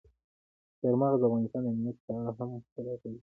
چار 0.79 0.93
مغز 0.99 1.19
د 1.21 1.23
افغانستان 1.27 1.61
د 1.63 1.67
امنیت 1.73 1.97
په 2.05 2.11
اړه 2.17 2.31
هم 2.37 2.49
خپل 2.67 2.85
اغېز 2.93 3.01
لري. 3.05 3.17